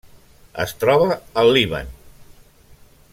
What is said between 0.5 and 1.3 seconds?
Es troba